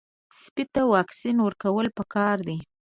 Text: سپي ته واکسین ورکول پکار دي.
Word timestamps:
سپي 0.41 0.63
ته 0.73 0.81
واکسین 0.93 1.37
ورکول 1.41 1.87
پکار 1.97 2.37
دي. 2.47 2.57